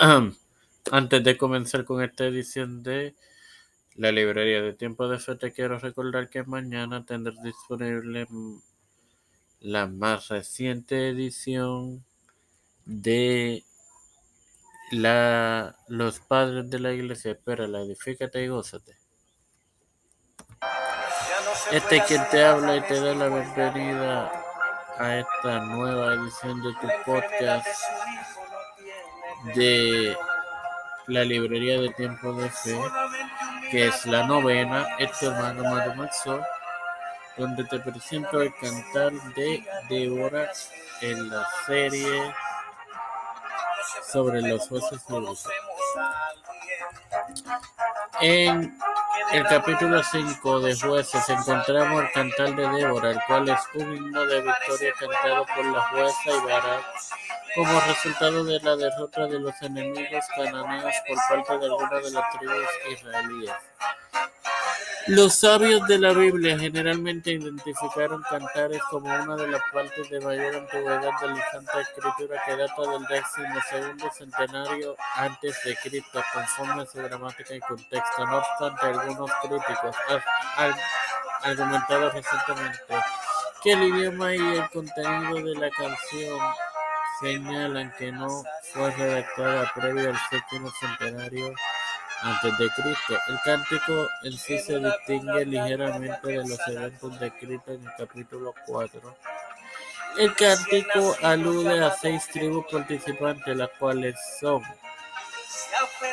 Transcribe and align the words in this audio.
Antes 0.90 1.24
de 1.24 1.36
comenzar 1.36 1.84
con 1.84 2.02
esta 2.02 2.24
edición 2.24 2.82
de 2.82 3.14
la 3.96 4.10
librería 4.10 4.62
de 4.62 4.72
Tiempo 4.72 5.06
de 5.08 5.18
Fe, 5.18 5.36
te 5.36 5.52
quiero 5.52 5.78
recordar 5.78 6.30
que 6.30 6.42
mañana 6.42 7.04
tendrás 7.04 7.42
disponible 7.42 8.26
la 9.60 9.86
más 9.86 10.28
reciente 10.28 11.10
edición 11.10 12.02
de 12.86 13.62
la, 14.90 15.76
los 15.88 16.20
padres 16.20 16.70
de 16.70 16.80
la 16.80 16.92
iglesia. 16.92 17.32
Espera, 17.32 17.68
la 17.68 17.82
edifícate 17.82 18.42
y 18.42 18.48
gózate. 18.48 18.96
Este 21.72 21.96
es 21.98 22.04
quien 22.04 22.22
te 22.30 22.42
habla 22.42 22.78
y 22.78 22.80
te 22.82 22.98
da 23.00 23.14
la 23.14 23.28
bienvenida 23.28 24.32
a 24.98 25.18
esta 25.18 25.60
nueva 25.66 26.14
edición 26.14 26.62
de 26.62 26.72
tu 26.80 26.88
podcast 27.04 27.66
de 29.54 30.16
la 31.06 31.24
librería 31.24 31.80
de 31.80 31.90
tiempo 31.90 32.32
de 32.34 32.50
fe, 32.50 32.78
que 33.70 33.86
es 33.88 34.06
la 34.06 34.26
novena, 34.26 34.86
este 34.98 35.26
hermano 35.26 35.64
Mario 35.64 35.94
Maxo, 35.94 36.40
donde 37.36 37.64
te 37.64 37.80
presento 37.80 38.40
el 38.40 38.54
cantar 38.60 39.12
de 39.34 39.64
Débora 39.88 40.50
en 41.00 41.30
la 41.30 41.46
serie 41.66 42.34
sobre 44.12 44.42
los 44.42 44.68
jueces 44.68 45.02
En 48.20 48.76
el 49.32 49.44
capítulo 49.44 50.02
5 50.02 50.60
de 50.60 50.76
Jueces 50.76 51.28
encontramos 51.28 52.02
el 52.02 52.10
cantar 52.12 52.56
de 52.56 52.68
Débora, 52.68 53.10
el 53.10 53.20
cual 53.26 53.48
es 53.48 53.60
un 53.74 53.96
himno 53.96 54.26
de 54.26 54.40
victoria 54.40 54.92
cantado 54.98 55.46
por 55.54 55.66
la 55.66 55.80
jueza 55.88 56.30
y 56.30 56.46
Barak 56.46 56.84
como 57.54 57.80
resultado 57.80 58.44
de 58.44 58.60
la 58.60 58.76
derrota 58.76 59.26
de 59.26 59.40
los 59.40 59.62
enemigos 59.62 60.24
cananeos 60.34 60.94
por 61.06 61.18
parte 61.28 61.58
de 61.58 61.64
algunas 61.66 62.04
de 62.04 62.10
las 62.10 62.38
tribus 62.38 62.68
israelíes. 62.90 63.52
Los 65.10 65.40
sabios 65.40 65.88
de 65.88 65.98
la 65.98 66.12
Biblia 66.12 66.56
generalmente 66.56 67.32
identificaron 67.32 68.22
cantares 68.30 68.80
como 68.90 69.12
una 69.12 69.34
de 69.34 69.48
las 69.48 69.60
partes 69.72 70.08
de 70.08 70.20
mayor 70.20 70.54
antigüedad 70.54 71.00
de 71.20 71.28
la 71.30 71.50
Santa 71.50 71.80
Escritura 71.80 72.40
que 72.46 72.56
data 72.56 72.82
del 72.82 73.04
décimo 73.08 73.60
segundo 73.68 74.08
centenario 74.16 74.94
antes 75.16 75.58
de 75.64 75.76
Cristo, 75.82 76.22
conforme 76.32 76.82
a 76.82 76.86
su 76.86 76.98
gramática 76.98 77.56
y 77.56 77.58
contexto. 77.58 78.24
No 78.24 78.38
obstante, 78.38 78.86
algunos 78.86 79.30
críticos 79.42 79.96
han 80.56 80.74
argumentado 81.42 82.10
recientemente 82.10 82.94
que 83.64 83.72
el 83.72 83.82
idioma 83.82 84.32
y 84.36 84.38
el 84.38 84.70
contenido 84.70 85.34
de 85.34 85.54
la 85.56 85.70
canción 85.70 86.38
señalan 87.20 87.92
que 87.98 88.12
no 88.12 88.44
fue 88.72 88.92
redactada 88.92 89.72
previo 89.74 90.10
al 90.10 90.18
séptimo 90.30 90.70
centenario 90.70 91.52
antes 92.22 92.58
de 92.58 92.70
Cristo. 92.70 93.18
El 93.28 93.40
cántico 93.44 94.08
en 94.22 94.32
sí 94.32 94.58
se 94.58 94.78
distingue 94.78 95.46
ligeramente 95.46 96.28
de 96.28 96.36
los 96.36 96.68
eventos 96.68 97.20
descritos 97.20 97.68
en 97.68 97.86
el 97.86 97.92
capítulo 97.96 98.54
4. 98.66 99.16
El 100.18 100.34
cántico 100.34 101.16
alude 101.22 101.84
a 101.84 101.90
seis 101.92 102.26
tribus 102.32 102.66
participantes, 102.70 103.56
las 103.56 103.70
cuales 103.78 104.16
son 104.40 104.62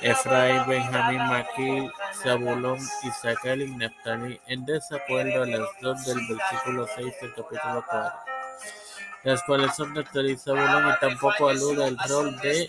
Efraín, 0.00 0.66
Benjamín, 0.66 1.18
Maquil, 1.18 1.92
Zabulón, 2.22 2.78
Isaac 3.02 3.44
y 3.44 3.70
Neftalí, 3.70 4.40
en 4.46 4.64
desacuerdo 4.64 5.42
a 5.42 5.46
las 5.46 5.68
dos 5.80 6.04
del 6.04 6.18
versículo 6.28 6.86
6 6.96 7.14
del 7.20 7.34
capítulo 7.34 7.84
4 7.88 8.34
las 9.24 9.42
cuales 9.44 9.74
son 9.74 9.94
de 9.94 10.04
y 10.30 10.36
Zabulón 10.36 10.90
y 10.90 11.00
tampoco 11.00 11.48
alude 11.48 11.84
al 11.84 11.98
rol 12.08 12.38
de 12.40 12.68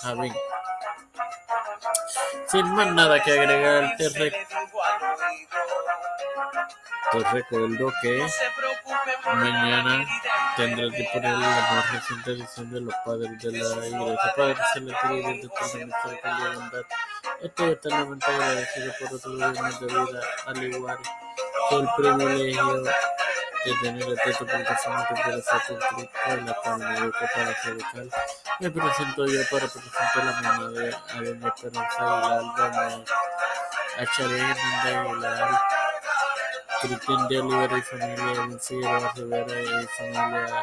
Javín. 0.00 0.32
Sin 2.50 2.74
más 2.74 2.92
nada 2.94 3.22
que 3.22 3.30
agregar, 3.30 3.96
te, 3.96 4.08
recuerdo 7.32 7.92
que 8.02 8.26
mañana 9.34 10.04
tendrás 10.56 10.90
disponible 10.92 11.38
la 11.38 11.70
más 11.70 11.92
reciente 11.92 12.30
edición 12.32 12.70
de 12.72 12.80
los 12.80 12.94
padres 13.04 13.38
de 13.40 13.52
la 13.52 13.58
iglesia. 13.58 14.16
Padre 14.36 14.56
celestial 14.72 15.14
y 15.14 15.22
de 15.22 15.38
tu 15.42 15.48
misericordia 15.60 16.20
y 16.24 16.56
bondad. 16.56 16.82
Estoy 17.40 17.70
eternamente 17.70 18.26
agradecido 18.26 18.92
por 18.98 19.14
otros 19.14 19.36
días 19.36 19.80
de 19.80 19.86
vida, 19.86 20.20
al 20.46 20.62
igual 20.64 20.98
que 21.68 21.76
el 21.76 21.88
privilegio 21.96 22.82
de 22.82 23.74
tener 23.82 24.02
el 24.02 24.18
texto 24.24 24.46
publicación 24.46 24.96
de 24.96 25.02
la 25.02 25.06
Cristo 25.06 25.78
en 26.26 26.46
la 26.46 26.54
cual 26.54 26.78
me 26.78 26.98
educo 26.98 27.18
para 27.34 27.56
predicar. 27.62 28.06
Me 28.60 28.70
presento 28.70 29.26
yo 29.26 29.40
para 29.50 29.66
presentar 29.66 30.24
la 30.24 30.40
mamá 30.42 30.68
de 30.68 30.90
Esperanza 30.90 32.36
Aguilar, 32.36 33.04
Acharén 33.98 34.56
Aguilar, 34.84 35.60
Cristian 36.82 37.28
de 37.28 37.40
Olivera 37.40 37.78
y 37.78 37.82
familia, 37.82 38.44
Lucía 38.46 39.12
Rivera 39.14 39.60
y 39.62 39.86
familia, 39.96 40.62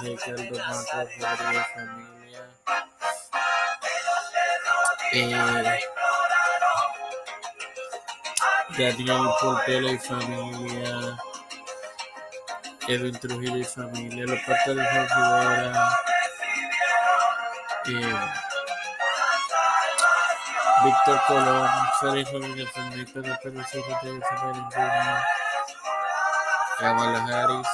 Ricardo 0.00 0.58
Marcos 0.58 1.10
Rodríguez 1.18 1.66
y 1.66 1.74
familia. 1.74 2.42
Eh, 5.12 5.80
Daniel 8.78 9.28
Portela 9.40 9.90
y 9.90 9.98
familia. 9.98 11.18
Edwin 12.86 13.18
y 13.56 13.64
familia, 13.64 14.26
de 14.26 14.38
Jorge 14.44 16.13
Eh, 17.86 18.14
Víctor 20.84 21.20
Colón, 21.26 21.70
Félix 22.00 22.32
Rodríguez 22.32 22.70
Fernández, 22.72 23.10
Pedro 23.12 23.38
Pérez 23.42 23.66
Fernández 23.68 24.92
Kamala 26.78 27.24
Harris, 27.26 27.68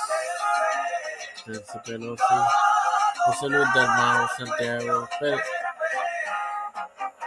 Nancy 1.47 1.78
Pelosi, 1.84 2.34
José 3.25 3.49
Luis 3.50 3.69
Dalmao, 3.72 4.28
Santiago, 4.37 5.09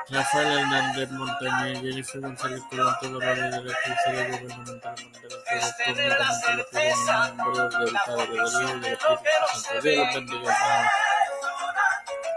Rafael 0.10 0.60
Hernández 0.60 1.10
Montañez, 1.12 1.82
Jennifer 1.82 2.22
González 2.22 2.62
Colón, 2.70 2.96
todos 3.00 3.14
los 3.14 3.24
líderes 3.24 3.64
de 3.64 4.38
gubernamental 4.38 4.96
nombre 7.38 7.86
del 7.86 7.98
Padre, 8.06 8.28
del 9.82 9.82
del 9.82 10.44
hermanos. 10.44 11.03